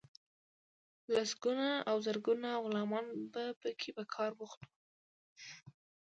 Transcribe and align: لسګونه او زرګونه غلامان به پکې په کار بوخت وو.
لسګونه 1.13 1.67
او 1.89 1.97
زرګونه 2.05 2.49
غلامان 2.63 3.05
به 3.31 3.43
پکې 3.61 3.89
په 3.97 4.03
کار 4.13 4.31
بوخت 4.39 4.59
وو. 4.65 4.69